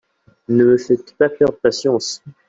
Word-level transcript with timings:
Ne 0.47 0.63
me 0.65 0.77
faites 0.79 1.15
pas 1.17 1.29
perdre 1.29 1.59
patience. 1.61 2.23